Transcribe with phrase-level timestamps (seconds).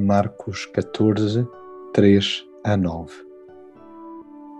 [0.00, 1.44] Marcos 14,
[1.92, 3.12] 3 a 9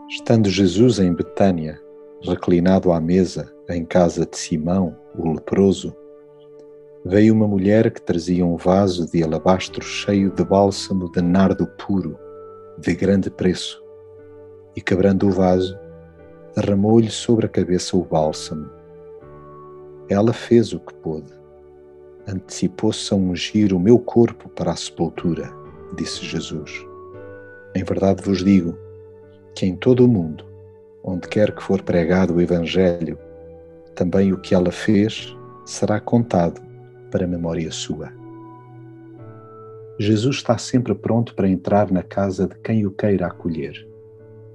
[0.09, 1.81] Estando Jesus em Betânia,
[2.21, 5.95] reclinado à mesa em casa de Simão, o leproso,
[7.05, 12.19] veio uma mulher que trazia um vaso de alabastro cheio de bálsamo de nardo puro,
[12.77, 13.81] de grande preço,
[14.75, 15.79] e quebrando o vaso,
[16.57, 18.69] derramou-lhe sobre a cabeça o bálsamo.
[20.09, 21.39] Ela fez o que pôde
[22.29, 25.51] antecipou-se a ungir o meu corpo para a sepultura,
[25.97, 26.87] disse Jesus.
[27.75, 28.77] Em verdade vos digo
[29.55, 30.45] que em todo o mundo,
[31.03, 33.19] onde quer que for pregado o Evangelho,
[33.95, 36.61] também o que ela fez será contado
[37.11, 38.13] para memória sua.
[39.99, 43.89] Jesus está sempre pronto para entrar na casa de quem o queira acolher.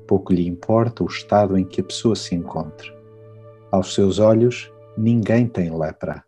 [0.08, 2.94] Pouco lhe importa o estado em que a pessoa se encontre.
[3.72, 6.24] Aos seus olhos, ninguém tem lepra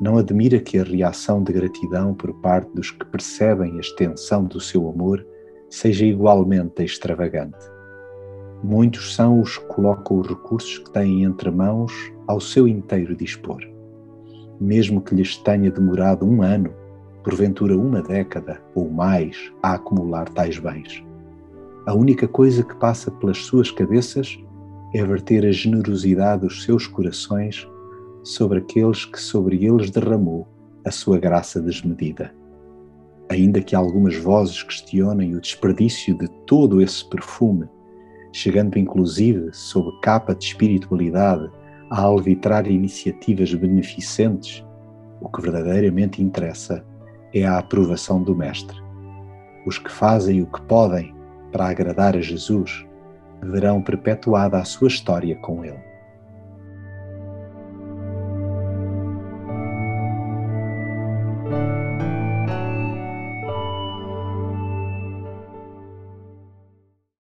[0.00, 4.60] não admira que a reação de gratidão por parte dos que percebem a extensão do
[4.60, 5.24] seu amor
[5.70, 7.58] seja igualmente extravagante.
[8.62, 11.92] Muitos são os que colocam os recursos que têm entre mãos
[12.26, 13.60] ao seu inteiro dispor.
[14.60, 16.72] Mesmo que lhes tenha demorado um ano,
[17.22, 21.04] porventura uma década ou mais, a acumular tais bens.
[21.86, 24.38] A única coisa que passa pelas suas cabeças
[24.94, 27.68] é verter a generosidade dos seus corações
[28.24, 30.48] sobre aqueles que sobre eles derramou
[30.84, 32.34] a sua graça desmedida.
[33.30, 37.68] Ainda que algumas vozes questionem o desperdício de todo esse perfume,
[38.32, 41.50] chegando inclusive, sob capa de espiritualidade,
[41.90, 44.64] a alvitrar iniciativas beneficentes,
[45.20, 46.84] o que verdadeiramente interessa
[47.32, 48.76] é a aprovação do Mestre.
[49.66, 51.14] Os que fazem o que podem
[51.52, 52.86] para agradar a Jesus
[53.42, 55.93] verão perpetuada a sua história com ele.